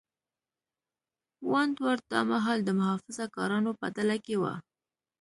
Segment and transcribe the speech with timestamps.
[1.51, 4.43] ونټ ورت دا مهال د محافظه کارانو په ډله کې و.